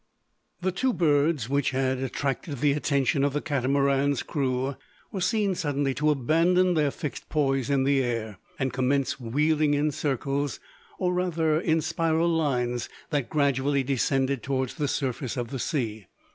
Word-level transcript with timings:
The 0.61 0.71
two 0.71 0.93
birds 0.93 1.47
which 1.47 1.69
had 1.69 1.99
attracted 1.99 2.57
the 2.57 2.71
attention 2.71 3.23
of 3.23 3.33
the 3.33 3.39
Catamaran's 3.39 4.23
crew 4.23 4.75
were 5.11 5.21
seen 5.21 5.53
suddenly 5.53 5.93
to 5.93 6.09
abandon 6.09 6.73
their 6.73 6.89
fixed 6.89 7.29
poise 7.29 7.69
in 7.69 7.83
the 7.83 8.01
air, 8.03 8.39
and 8.57 8.73
commence 8.73 9.19
wheeling 9.19 9.75
in 9.75 9.91
circles, 9.91 10.59
or 10.97 11.13
rather 11.13 11.59
in 11.61 11.81
spiral 11.81 12.29
lines 12.29 12.89
that 13.11 13.29
gradually 13.29 13.83
descended 13.83 14.41
towards 14.41 14.73
the 14.73 14.87
surface 14.87 15.37
of 15.37 15.49
the 15.49 15.59
sea. 15.59 16.07